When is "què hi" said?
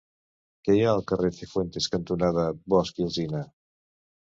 0.67-0.81